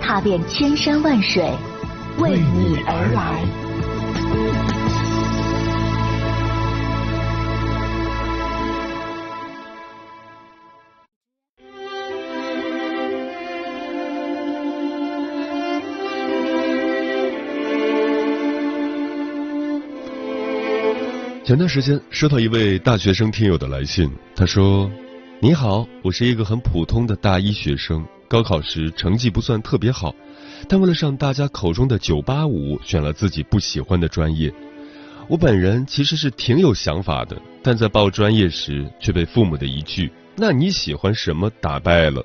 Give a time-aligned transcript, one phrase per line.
[0.00, 1.44] 踏遍千山万水，
[2.18, 3.44] 为你而来。
[21.44, 24.90] 前段时间收到一位大学生听友的来信，他说
[25.38, 30.14] ：“你好，我是一个很普通的大一学生，高考时成绩不算特别好，
[30.68, 34.52] 但为了上大家口中的九八五，选了自己不喜欢的专业。
[35.28, 42.24] 我本人其实是挺有想法的，但在报专业时却被父母的一句‘那你喜欢什么’打败了。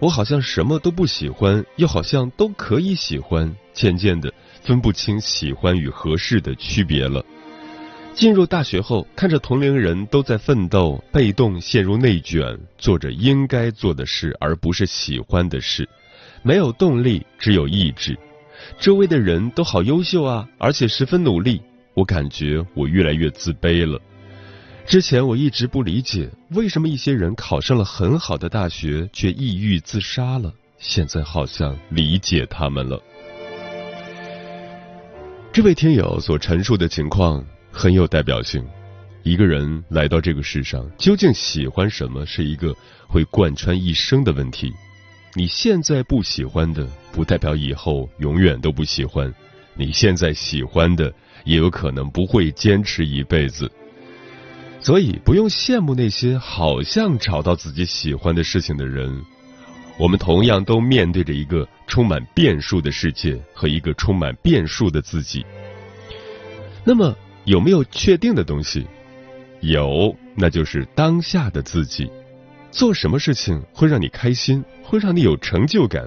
[0.00, 7.24] 我好像什么都不喜欢，又好像都可以喜欢，渐渐的分不清喜欢与合适的区别了。”
[8.18, 15.88] 进入大学后，看着同龄人都在奋斗，被动陷入内卷，做着应该做的事，而不是喜欢的事，
[16.42, 18.18] 没有动力，只有意志。
[18.76, 21.62] 周围的人都好优秀啊，而且十分努力，
[21.94, 24.00] 我感觉我越来越自卑了。
[24.84, 30.52] 之前我一直不理解，为什么一些人考上了很好的大学，却抑郁自杀了。
[30.80, 33.00] 现在好像理解他们了。
[35.52, 37.46] 这位听友所陈述的情况。
[37.78, 38.66] 很有代表性。
[39.22, 42.74] 一个人来到这个世上，究竟喜欢什么，是一个
[43.06, 44.72] 会贯穿一生的问题。
[45.36, 49.30] 你现在不喜欢的，不代表以后永远都不喜欢；
[49.76, 53.70] 你现在喜欢的，也有可能不会坚持一辈子。
[54.80, 59.24] 所以，不用羡慕那些好像找到自己喜欢的事情的人。
[60.00, 65.46] 我们同样都面对着一个充满变数的世界和一个充满变数的自己。
[66.82, 67.16] 那么。
[67.48, 68.86] 有没有确定的东西？
[69.60, 72.10] 有，那就是当下的自己。
[72.70, 76.06] 做什么事情会让你开心，会让你有成就感？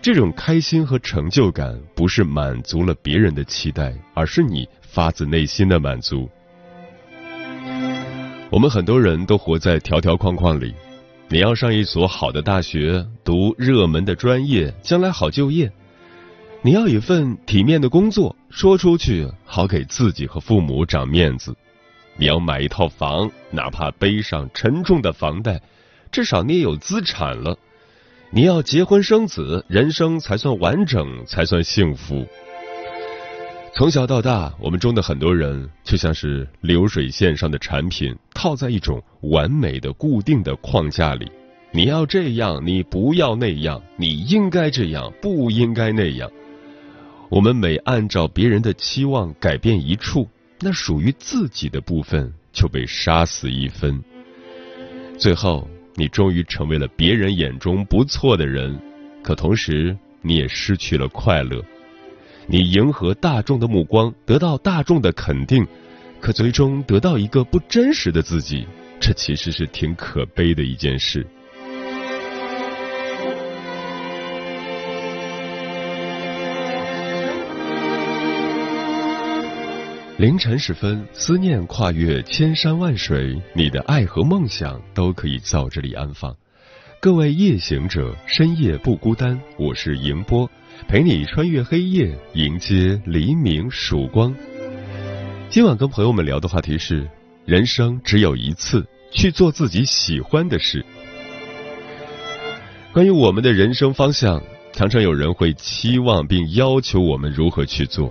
[0.00, 6.26] 这种开心和成就感不是满足了别人的期待，而是你发自内心的满足。
[8.48, 10.74] 我们很多人都活在条条框框里。
[11.28, 15.70] 你要上一所好的大学，读热门的专业，将来好就业。
[16.66, 21.52] 你要一份体面的工作，说出去好给自己和父母长面子；
[22.16, 25.62] 你要买一套房，哪怕背上沉重的房贷，
[26.10, 27.56] 至少你也有资产了；
[28.32, 32.26] 你要结婚生子，人生才算完整，才算幸福。
[33.72, 41.30] 从小到大，我们中的很多人就像是流水线上的产品，套在一种完美的固定的框架里。
[41.70, 46.28] 你要这样，你不要那样；你应该这样，不应该那样。
[47.28, 50.28] 我们每按照别人的期望改变一处，
[50.60, 54.02] 那属于自己的部分就被杀死一分。
[55.18, 58.78] 最后，你终于成为了别人眼中不错的人，
[59.22, 61.60] 可同时你也失去了快乐。
[62.46, 65.66] 你迎合大众的目光，得到大众的肯定，
[66.20, 68.64] 可最终得到一个不真实的自己，
[69.00, 71.26] 这其实是挺可悲的一件事。
[80.18, 86.34] 凌晨时分，思念跨越千山万水，你的爱和梦想都可以在这里安放。
[87.00, 90.50] 各位夜行者，深夜不孤单，我是迎波，
[90.88, 94.34] 陪你穿越黑夜，迎接黎明曙光。
[95.50, 97.06] 今晚跟朋友们聊的话题是：
[97.44, 100.82] 人生只有一次，去做自己喜欢的事。
[102.90, 104.42] 关于我们的人生方向，
[104.72, 108.10] 常常有人会期望并要求我们如何去做。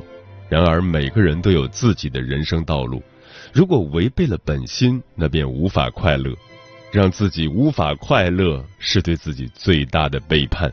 [0.49, 3.01] 然而，每个人都有自己的人生道路。
[3.53, 6.35] 如果违背了本心，那便无法快乐。
[6.91, 10.71] 让自己无法快乐，是对自己最大的背叛。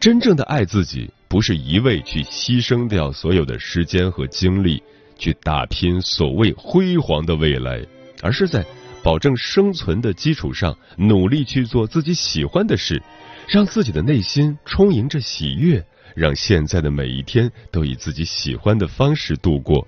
[0.00, 4.82] 真正的爱自己，不是一味去牺牲掉所有的时间和精力，
[5.16, 7.80] 去打拼所谓辉煌的未来，
[8.22, 8.64] 而是在
[9.04, 13.00] 保证生存的基础上，努力去做自己喜欢的事，
[13.46, 15.84] 让自己的内心充盈着喜悦。
[16.14, 19.86] 让现在的每一天都以自己喜欢的方式度过。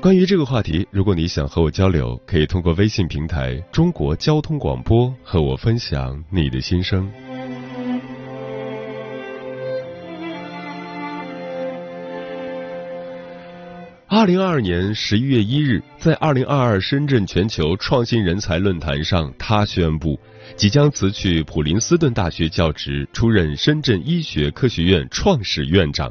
[0.00, 7.10] 关于这个话题，如果你想和我交流，可以通过微信平台“中国交通广播”和我分享你的心声。
[14.10, 20.18] 二零二二年十一月一日，在二零二二深圳全球创新人才论坛上，他宣布
[20.56, 26.10] 即将辞去普林斯顿大学教职，出任深圳医学科学院创始院长。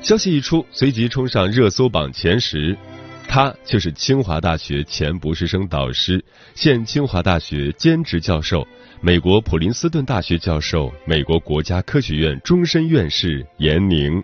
[0.00, 2.78] 消息一出，随即冲上热搜榜前十。
[3.26, 6.24] 他就是清华大学前博士生导师，
[6.54, 8.66] 现清华大学兼职教授，
[9.00, 14.22] 美国普林斯顿大学教授，美国国家科学院终身院士严宁。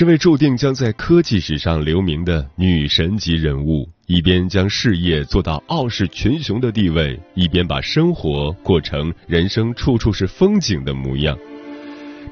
[0.00, 11.36] 这位注定将在科技史上留名的女神级人物，一边将事业做到傲视群雄的地位，一边把生活过成人生处处是风景的模样。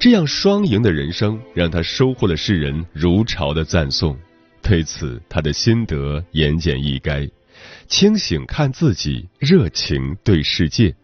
[0.00, 4.16] 这样双赢的人生，让她收获了世人如潮的赞颂。
[4.62, 7.30] 对此，她的心得言简意赅：
[7.86, 10.94] 清醒看自己，热情对世界。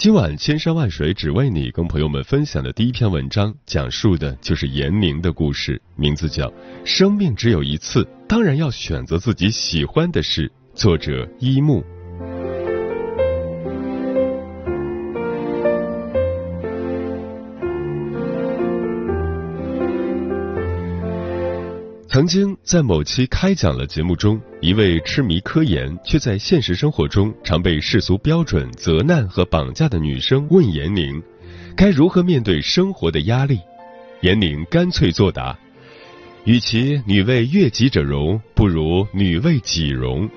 [0.00, 6.48] 今晚千山万水只为你，跟朋友们分享的第一篇文章，讲述的就是严宁的故事，名字叫
[6.86, 10.50] 《生命只有一次》，当然要选择自己喜欢的事。
[10.74, 11.84] 作者一木。
[22.12, 31.22] 曾经在某期开讲了节目中，一位痴迷科研却在现实生活中常被世俗标准责难和绑架的女生问严宁，
[31.76, 33.60] 该如何面对生活的压力？
[34.22, 35.56] 严宁干脆作答：
[36.42, 40.28] 与其女为悦己者容，不如女为己容。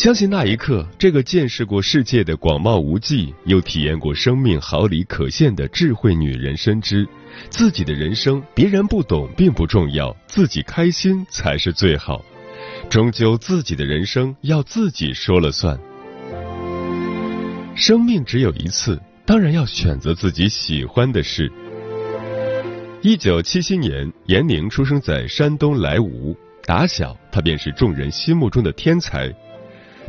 [0.00, 7.06] 相信那一刻，这个见识过世界的广袤无际，又体验过生命毫厘可现的智慧女人深知。
[7.50, 12.24] 自己的人生，别人不懂并不重要，自己开心才是最好。
[12.88, 15.78] 终究自己的人生要自己说了算。
[17.76, 21.52] 生命只有一次，当然要选择自己喜欢的事。
[23.02, 29.30] 一九七七年，严宁出生在山东莱芜，打小他便是众人心目中的天才。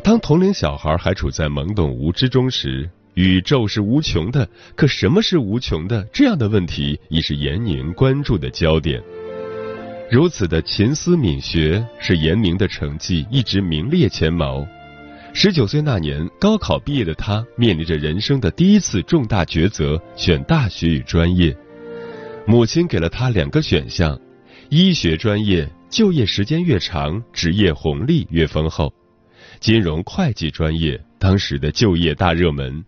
[0.02, 2.88] 当同龄小孩还处在懵懂无知中时。
[3.14, 6.02] 宇宙是无穷的，可什么是无穷的？
[6.14, 9.02] 这样的问题已是严宁关注的焦点。
[10.10, 14.66] 如此的勤思敏学，使严宁的成绩一直名列前茅。
[15.34, 21.54] 十九岁那年，高考毕业的他面临着人生的第一次重大抉择：选大学与专业。
[22.46, 24.18] 母亲给了他两个选项：
[24.70, 28.88] 医学专业，就业时间越长，职业红利越丰厚；
[29.62, 32.84] 金融会计专业，当时的就业大热门。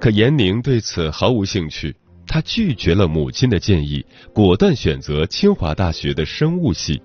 [0.00, 1.94] 可严宁对此毫无兴趣，
[2.26, 7.00] 他拒绝了母亲的建议，果断选择清华大学的生物系，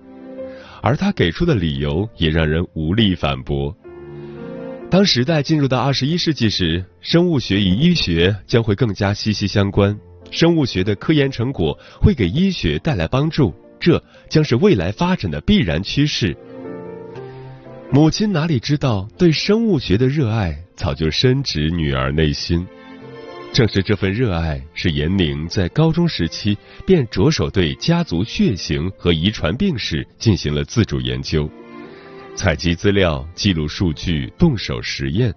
[0.82, 3.72] 而他给出的理由也让人无力反驳。
[4.90, 9.96] 当时代进入到二十一世纪时，生物学与医学将会更加息息相关，
[10.32, 16.36] 生物学的科研成果会给医学带来帮助，这将是未来发展的必然趋势。
[17.92, 22.64] 母亲哪里知道，对生物学的热爱早就深植女儿内心。
[23.52, 26.56] 正是这份热爱，使严宁在高中时期
[26.86, 31.50] 便着手对家族血型和遗传病史进行了自主研究，
[32.36, 35.34] 采集资料、记录数据、动手实验，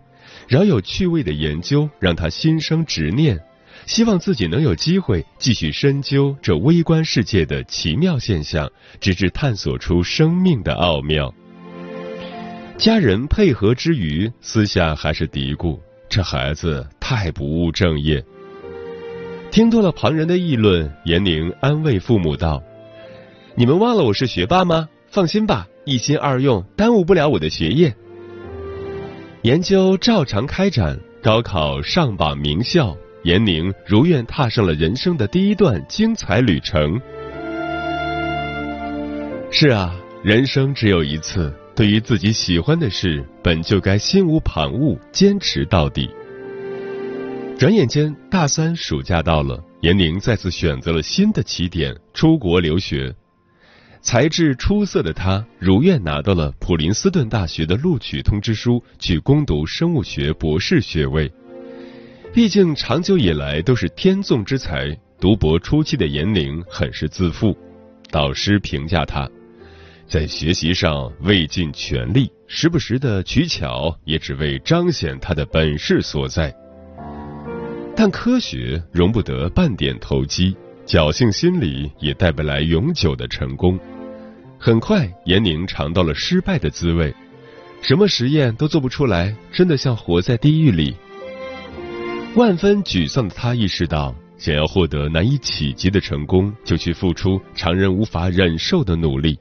[0.47, 3.39] 饶有趣味的研究让他心生执念，
[3.88, 8.69] 希望自己能有机会继续深究这微观世界的奇妙现象，
[9.01, 11.33] 直至探索出生命的奥妙。
[12.77, 15.80] 家人配合之余，私下还是嘀咕。
[16.09, 18.23] 这孩子太不务正业。
[19.51, 22.61] 听多了旁人的议论，严宁安慰父母道
[23.56, 24.89] ：“你们忘了我是学霸吗？
[25.07, 27.94] 放心吧，一心二用，耽误不了我的学业。”
[29.44, 36.99] 研究照常开展，高考上榜名校，严宁如愿踏上了人生的第一段精彩旅程。
[39.51, 41.53] 是啊，人生只有一次。
[41.75, 46.09] 对于自己喜欢的事，本就该心无旁骛，坚持到底。
[47.57, 53.13] 转眼间，大三暑假到了，严宁再次选择了新的起点——出国留学。
[54.01, 61.31] 才智出色的他，如愿拿到了普林斯顿大学的录取通知书，去攻读生物学博士学位。
[62.33, 67.57] 毕竟，长久以来都是天纵之才，读博初期的严宁很是自负。
[68.11, 69.27] 导师评价他。
[70.07, 76.54] 在学习上未尽全力，时不时的取巧，也只为彰显他的本事所在。
[77.95, 80.56] 但科学容不得半点投机，
[80.86, 83.80] 侥幸心理也带不来永久的成功。
[84.60, 87.14] 很快，严宁尝到了失败的滋味，
[87.81, 90.95] 什么实验都做不出来，真的像活在地狱里。
[92.36, 99.38] 万分沮丧的他意识到，想要获得难以企及的成功，就去付出常人无法忍受的努力。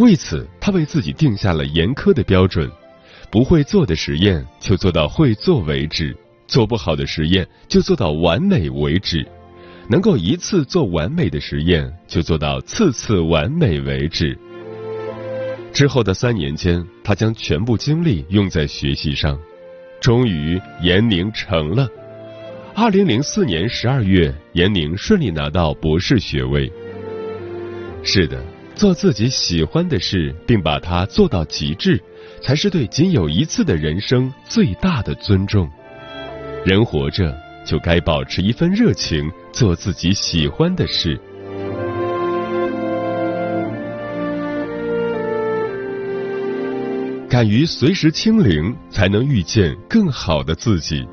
[0.00, 2.70] 为此，他为自己定下了严苛的标准：
[3.30, 6.16] 不会做的实验就做到会做为止，
[6.46, 9.22] 做不好的实验就做到完美为止，
[9.90, 14.36] 能够一次做完美的实验就做到次次完美为止。
[15.70, 19.38] 之后的三年间，他将全部精力用在学习上，
[20.00, 21.86] 终于严宁成了。
[22.74, 26.72] 二零零四年十二月，严宁顺利拿到博士学位。
[28.02, 28.42] 是的，
[28.80, 32.02] 做自己喜欢的事，并把它做到极致，
[32.42, 35.68] 才是对仅有一次的人生最大的尊重。
[36.64, 41.20] 人活着就该保持一份热情，做自己喜欢的事。
[47.28, 51.06] 敢于随时清零，才能遇见更好的自己。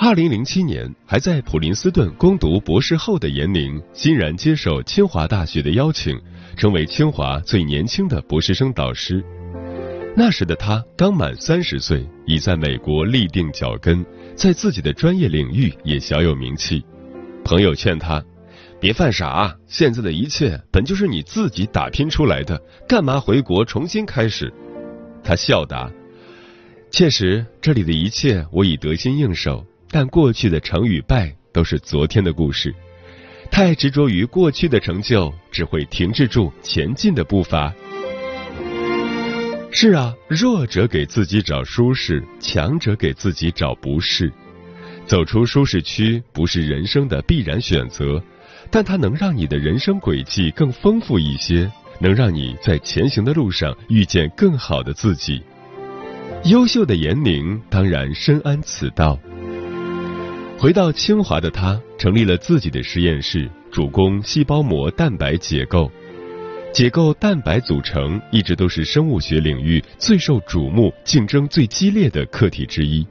[0.00, 6.16] 二零零七年，还在普林斯顿攻读博士后的严宁，欣然接受清华大学的邀请，
[6.56, 9.20] 成为清华最年轻的博士生导师。
[10.16, 16.80] 那时的他刚满三十岁，已在美国立定脚跟，在自己的专业领域也小有名气。
[17.44, 18.24] 朋友劝他。
[18.80, 22.56] 别犯傻，现在的一切本就是你自己打拼出来的，
[22.88, 24.52] 干嘛回国重新开始？
[25.24, 25.90] 他笑答
[26.92, 32.74] ：“确实，这里的一切我已得心应手，但过去的成与败都是昨天的故事。
[33.50, 37.72] 太执着于过去的成就，只会停滞住前进的步伐。”
[39.70, 44.32] 是啊，弱者给自己找舒适，强者给自己找不适。
[45.06, 48.22] 走出舒适区不是人生的必然选择。
[48.70, 55.42] 但它能让你的人生轨迹更丰富一些，能让你在前行的路上遇见更好的自己。
[56.44, 59.18] 优秀的严宁当然深谙此道。
[60.60, 65.88] 回到清华的他，成立了自己的实验室，主攻细胞膜蛋白解构。
[66.72, 73.06] 解构蛋白组成一直都是生物学领域最受瞩目、竞争最激烈的课题之一。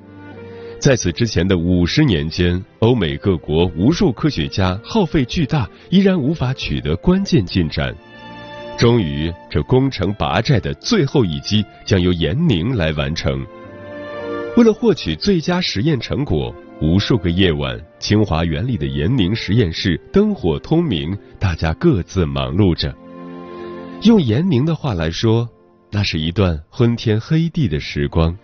[0.77, 7.95] 在此之前的五十年间，欧美各国无数科学家耗费巨大，依然无法取得关键进展。
[8.77, 13.41] 终于，这攻城拔寨的最后一击将由严宁来完成。
[14.57, 22.95] 为了获取最佳实验成果，无数个夜晚，清华园里的严宁实验室灯火通明，大家各自忙碌着。
[24.03, 25.49] 用严宁的话来说，
[25.91, 28.37] 那是一段昏天黑地的时光。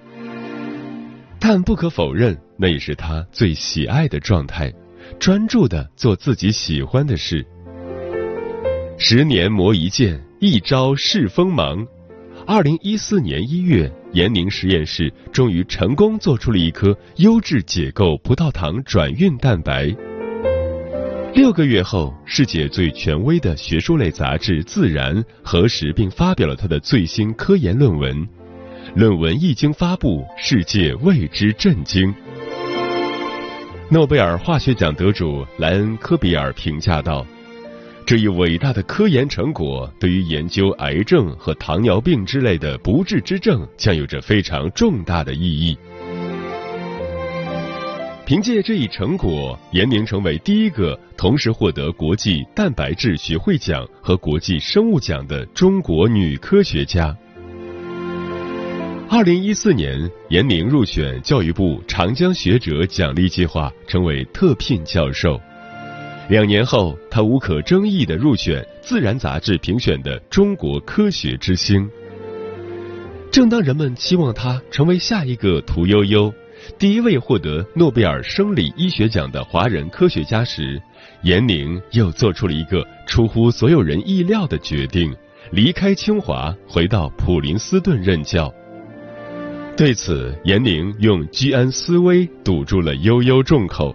[1.40, 4.74] 但不可否认，那也是他最喜爱的状态，
[5.20, 7.46] 专注的做自己喜欢的事。
[8.98, 11.86] 十年磨一剑，一朝试锋芒。
[12.46, 19.96] 二零一四年一月，延宁实验室终于成功做出了一颗优质解构葡萄糖转运蛋白。
[21.34, 28.28] 六个月后，世界最权威的学术类杂志《自然》核实并发表了他的最新科研论文。
[28.94, 32.14] 论文一经发布，世界为之震惊。
[33.90, 37.26] 诺贝尔化学奖得主莱恩·科比尔评价道
[38.06, 45.78] ：“这一伟大的科研成果，对于研究癌症和糖尿病之类的不治之症，将有着非常重大的意义。”
[48.26, 57.16] 凭借这一成果，严宁成为第一个同时获得国际蛋白质学会奖和国际生物奖的中国女科学家。
[59.10, 65.40] 二零一四年，严宁入选教育部长江学者奖励计划，成为特聘教授。
[66.30, 71.88] 两年后，他无可争议的入选《自然》杂志评选的中国科学之星。
[73.30, 76.34] 正当人们期望他成为下一个屠呦呦，
[76.80, 80.82] 第一位获得诺贝尔生理医学奖的华人科学家时，
[81.24, 85.14] 严宁又做出了一个出乎所有人意料的决定：
[85.52, 88.52] 离开清华，回到普林斯顿任教。
[89.76, 93.94] 对此，严宁用居安思危堵住了悠悠众口。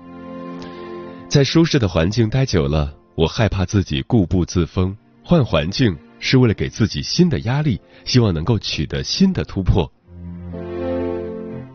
[1.29, 9.93] 在舒适的环境待久了，我害怕自己固步自封，换环境是为了给自己新的压力，希望能够取得新的突破。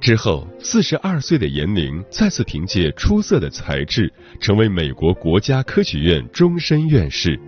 [0.02, 7.40] 之后，四十二岁的严宁再次凭借出色的才智，成为美国国家科学院终身院士。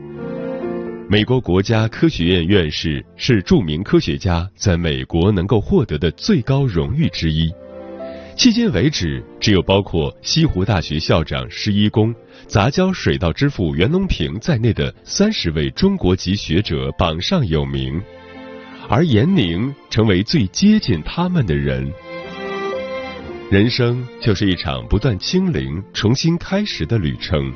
[1.09, 7.51] 美国国家科学院院士是著名科学家在美国能够获得的最高荣誉之一。
[8.37, 12.13] 迄今为止，只有包括西湖大学校长施一公、
[12.47, 17.99] 杂交水稻之父袁隆平在内的三十位中国籍学者榜上有名，
[18.89, 21.89] 而严宁成为最接近他们的人。
[23.49, 27.51] 人生就是一场不断清零、重新开始的旅程。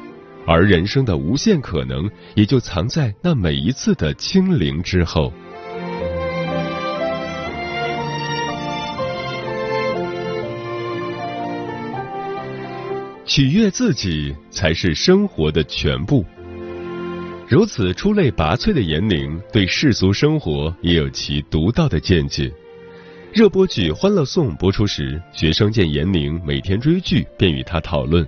[0.47, 5.31] 而人生的无限可能也就藏在那每一次的清零之后。
[13.29, 16.25] 取悦自己才是生活的全部。
[17.47, 22.51] 如此出类拔萃的严宁，对世俗生活也有其独到的见解。
[23.31, 28.27] 热播剧《欢乐颂》播出时，学生见严宁每天追剧，便与他讨论：“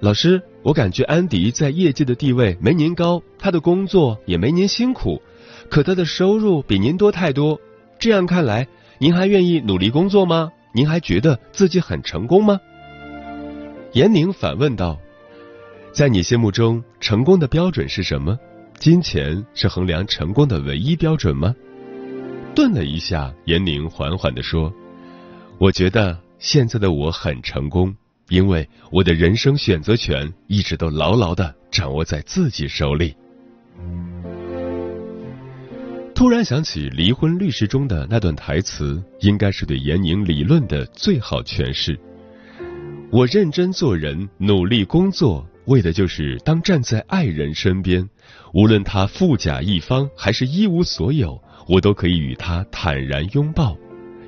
[0.00, 5.22] 老师，我感觉安迪在业界的地位没您高，他的工作也没您辛苦，
[5.70, 7.58] 可他的收入比您多太多。
[7.98, 10.52] 这样看来，您还愿意努力工作吗？
[10.74, 12.60] 您还觉得自己很成功吗？”
[13.92, 14.98] 严宁反问道
[15.92, 18.38] ：“在你心目中，成功的标准是什么？
[18.78, 21.54] 金钱是衡量成功的唯一标准吗？”
[22.56, 24.72] 顿了一下，严宁缓缓地说
[25.60, 27.94] ：“我觉得现在的我很成功，
[28.30, 33.14] 因为我的人生选择权一直都牢牢的掌握在自己手里。”
[36.14, 41.98] 突然想起《离婚律师》中的那段台词，应该是对严宁理论的最好诠释。
[43.12, 48.08] 我认真做人，努力工作，为的就是当站在爱人身边，
[48.54, 51.38] 无论他富甲一方还是一无所有。
[51.68, 53.76] 我都可以与他坦然拥抱，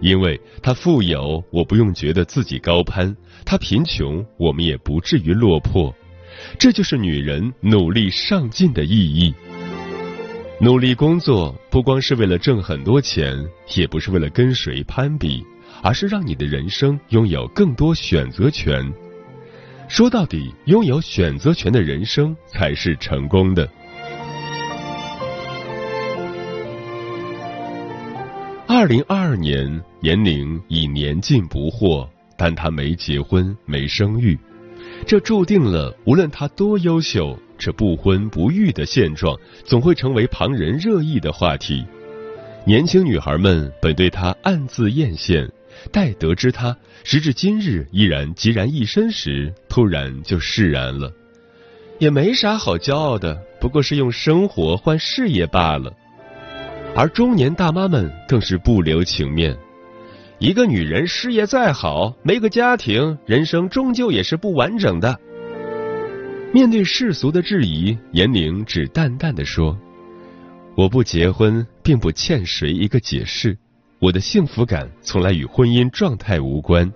[0.03, 3.11] 因为他富有，我不用觉得自己高攀；
[3.47, 5.93] 他贫穷，我们也不至于落魄。
[6.59, 9.35] 这就是女人努力上进的意义。
[10.61, 13.35] 努力工作，不光是为了挣很多钱，
[13.75, 15.43] 也不是为了跟谁攀比，
[15.85, 18.91] 而是让你的人生拥有更多选择权。
[19.87, 23.69] 说到底，拥有选择权的人生才是成功的。
[28.67, 34.39] 二零二二年，严宁已年近不惑，但她没结婚，没生育，
[35.07, 41.85] 这注定了无论她多优秀，这不婚不育的现状总会成为旁人热议的话题。
[42.67, 45.47] 年轻女孩们本对她暗自艳羡，
[45.93, 51.13] 待得知她时至今日依然孑然一身时，突然就释然了。
[51.99, 55.93] 也没啥好骄傲的，不过是用生活换事业罢了。
[56.97, 59.57] 而中年大妈们更是不留情面，
[60.39, 65.19] 一个女人事业再好，没个家庭，人生终究也是不完整的。
[66.53, 69.77] 面对世俗的质疑，严宁只淡淡的说
[70.77, 73.57] ：“我不结婚，并不欠谁一个解释，
[73.99, 76.93] 我的幸福感从来与婚姻状态无关。”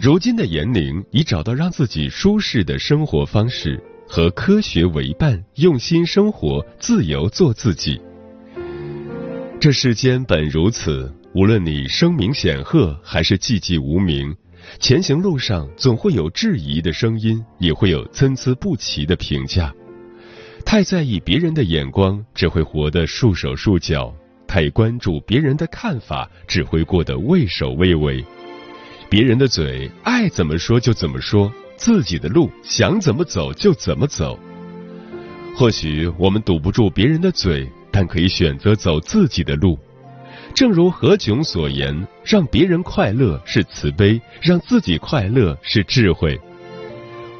[0.00, 3.82] 如今的严宁已找到让自己舒适的生活方式。
[4.04, 7.98] 和科学为伴，用心生活，自由做自己。
[9.58, 14.36] 这世间本如此，无论你声名显赫还是寂寂无名，
[14.78, 19.72] 前行路上总会有质疑的声音，也会有参差不齐的评价。
[20.66, 24.12] 太在意别人的眼光，只会活得束手束脚；
[24.52, 28.22] 太关注别人的看法，只会过得畏首畏尾。
[29.08, 31.50] 别人的嘴爱怎么说就怎么说。
[31.74, 34.38] 自己的路，想怎么走就怎么走。
[35.56, 39.78] 或许我们堵不住别人的嘴，但可以选择走自己的路。
[40.52, 46.38] 正如何炅所言：“让别人快乐是慈悲，让自己快乐是智慧。”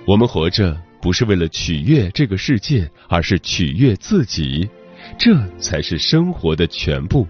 [0.09, 4.67] 我们活着不是为了取悦这个世界，而是取悦自己，
[5.19, 7.27] 这才是生活的全部。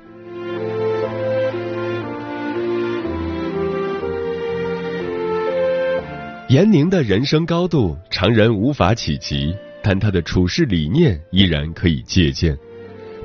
[6.48, 12.54] 严宁的人生高度，常人无法企及，但他的处事理念依然可以借鉴。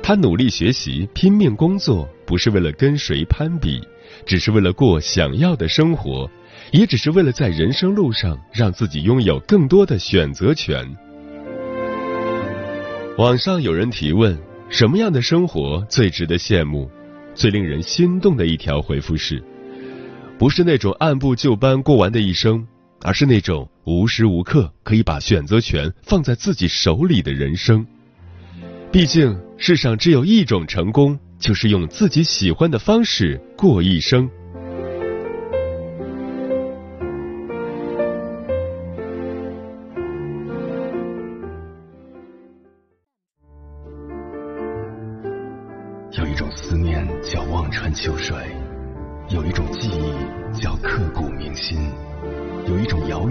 [0.02, 3.82] 他努力学习，拼命工作，不是为了跟谁攀比，
[4.24, 6.30] 只是为了过想要的生活，
[6.72, 10.96] 也只是为了在人生路上让自己拥有更多的选择权。
[13.18, 16.88] 网上有人提问：什么样的生活最值得羡慕？
[17.34, 19.42] 最令人心动的一条回复是：
[20.38, 22.64] 不是那种按部就班过完的一生。
[23.00, 27.84] 而是那种无时无刻可以把选择权放在自己手里的人生。
[28.92, 34.30] 毕竟，世上只有一种成功，就是用自己喜欢的方式过一生。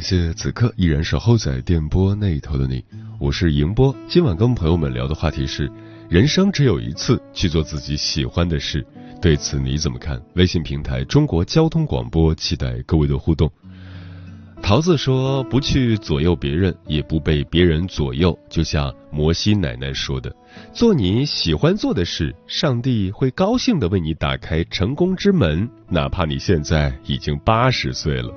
[0.00, 2.82] 感谢此刻依然守候在电波那头的你，
[3.18, 3.94] 我是迎波。
[4.08, 5.70] 今晚跟朋友们聊的话题是：
[6.08, 8.82] 人生只有一次，去做自己喜欢的事。
[9.20, 10.18] 对此你怎么看？
[10.36, 13.52] 微信平台中国交通广播，期待各位的互动。
[14.62, 20.34] 桃子说：“不去左右别人，也不被别人左右。”就像摩西奶奶说的
[20.72, 28.34] ：“做你喜欢做的事，上帝会高兴的为你打开成功之门，哪怕你现在已经八十岁了。”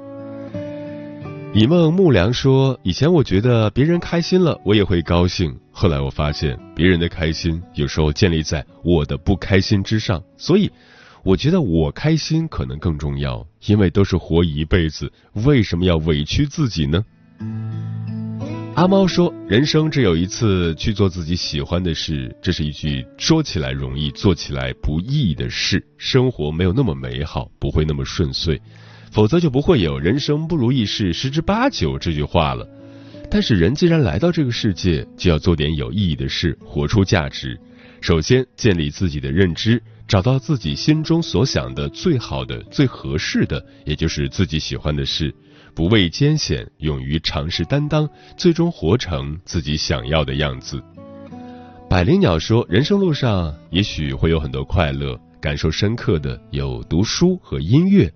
[1.55, 5.55] 一梦木良说：“以前我觉得别人开心了，我也会高兴。
[5.71, 10.71] 后来我发现，别人的开心有时候建立在我的不开心之上，所以
[11.23, 13.45] 我觉得我开心可能更重要。
[13.67, 15.13] 因为都是活一辈子，
[15.45, 17.05] 为什么要委屈自己呢？”
[18.73, 25.85] 阿猫说：“人生只有一次，去做自己喜欢的事，这是一句说起来容易，做起来不易的事。
[25.99, 28.59] 生活没有那么美好，不会那么顺遂。”
[29.13, 32.67] 否则就不会有“人生不如意事十之八九”这句话了。
[33.29, 37.55] 但是人既然来到这个世界，就要做点有意义的事，活出价值。
[38.01, 45.33] 首先建立自己的认知，找到自己心中所想的最好的、最合适的，也就是自己喜欢的事。
[45.75, 50.81] 不畏艰险，勇于尝试担当，最终活成自己想要的样子。
[51.87, 58.11] 百灵鸟说：“人生路上也许会有很多快乐，感受深刻的有读书和音乐。”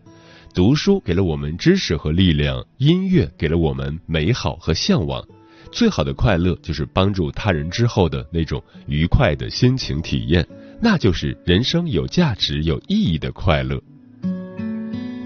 [0.57, 5.23] 读书给了我们知识和力量，音乐给了我们美好和向往。
[5.71, 10.43] 最好的快乐就是帮助他人之后的那种愉快的心情体验，
[10.81, 13.79] 那就是人生有价值、有意义的快乐。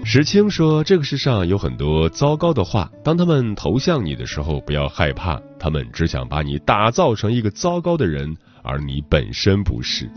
[0.04, 10.10] 石青说：“这个世上有很多糟糕的话，当他们投向你的时候，不要害怕，他们只想把你打造成一个糟糕的人，而你本身不是。”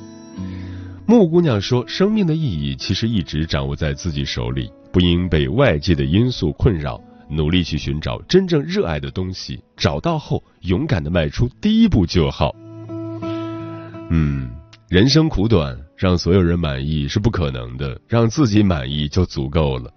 [1.07, 12.55] 木姑娘说：“生命的意义其实一直掌握在自己手里。”不应被外界的因素困扰，努力去寻找真正热爱的东西，找到后勇敢的迈出第一步就好。
[14.09, 14.49] 嗯，
[14.87, 19.91] 人生苦短，让所有人满意是不可能的，让自己满意就足够了。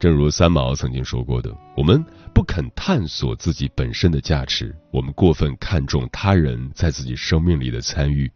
[0.00, 8.28] 正如三毛曾经说过的：“我们不肯探索自己本身的价值，我们过分看重他人在自己生命里的参与，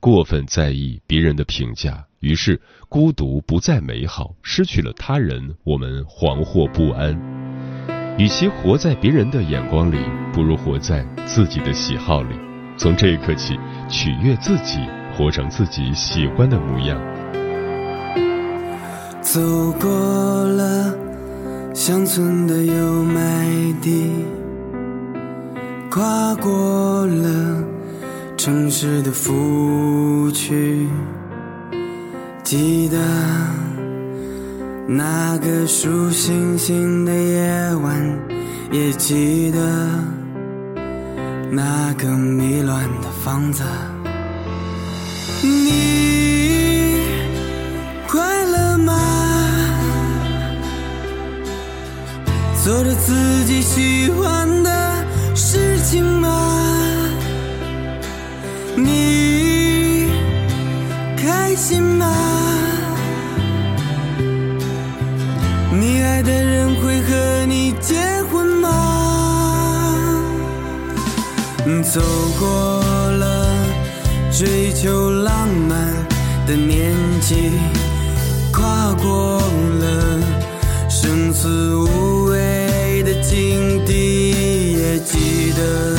[0.00, 7.18] 过分在意别人的评价。”于是，孤独不再美好，失去了他人，我们惶惑不安。
[8.16, 9.98] 与其活在别人的眼光里，
[10.32, 12.36] 不如活在自己的喜好里。
[12.76, 13.58] 从这一刻起，
[13.88, 14.78] 取悦自己，
[15.16, 17.00] 活成自己喜欢的模样。
[19.20, 19.40] 走
[19.80, 20.94] 过了
[21.74, 23.48] 乡村的油麦
[23.82, 24.12] 地，
[25.90, 27.64] 跨过了
[28.36, 30.86] 城市的服区。
[32.52, 32.98] 记得
[34.86, 38.20] 那个数星星的夜晚，
[38.70, 39.58] 也记得
[41.50, 43.62] 那个迷乱的房子。
[45.42, 47.00] 你
[48.06, 49.00] 快乐吗？
[52.62, 57.08] 做着自己喜欢的事情吗？
[58.76, 59.41] 你
[71.92, 72.00] 走
[72.40, 72.80] 过
[73.18, 73.66] 了
[74.30, 75.92] 追求浪漫
[76.46, 77.52] 的年纪，
[78.50, 79.42] 跨过
[79.78, 80.18] 了
[80.88, 85.98] 生死无畏的境地，也记得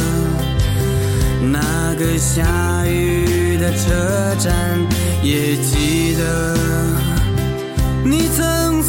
[1.51, 4.79] 那个下雨的车站，
[5.21, 6.57] 也记得
[8.03, 8.81] 你曾